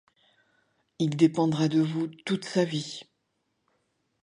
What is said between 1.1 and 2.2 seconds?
dépendra de vous